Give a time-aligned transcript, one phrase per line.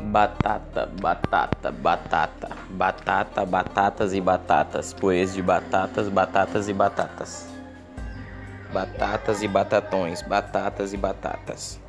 [0.00, 7.48] Batata, batata, batata, batata, batatas e batatas, poesia de batatas, batatas e batatas.
[8.72, 11.80] Batatas e batatões, batatas e batatas.